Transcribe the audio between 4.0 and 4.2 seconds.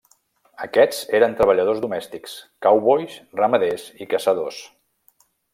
i